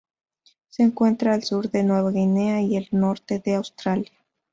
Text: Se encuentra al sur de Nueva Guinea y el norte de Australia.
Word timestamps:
Se 0.67 0.81
encuentra 0.81 1.35
al 1.35 1.43
sur 1.43 1.69
de 1.69 1.83
Nueva 1.83 2.09
Guinea 2.09 2.59
y 2.63 2.75
el 2.75 2.87
norte 2.91 3.37
de 3.37 3.53
Australia. 3.53 4.11